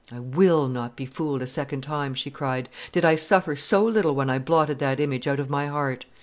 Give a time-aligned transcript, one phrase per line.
[0.11, 2.69] "I will not be fooled a second time," she cried.
[2.91, 6.07] "Did I suffer so little when I blotted that image out of my heart?